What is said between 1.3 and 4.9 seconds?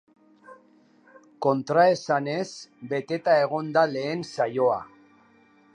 Kontraesanez beteta egon da lehen saioa.